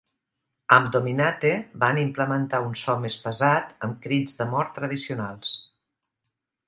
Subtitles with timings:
[0.77, 1.51] Amb "Dominate"
[1.83, 5.53] van implementar un so més pesat amb crits de mort tradicionals.